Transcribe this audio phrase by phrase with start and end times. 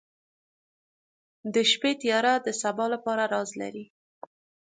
[1.53, 3.85] •د شپې تیاره د سبا لپاره راز لري.